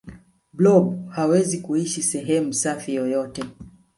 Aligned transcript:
blob 0.53 1.09
hawezi 1.09 1.57
kuishi 1.57 2.03
sehemu 2.03 2.53
safi 2.53 2.95
yoyote 2.95 3.43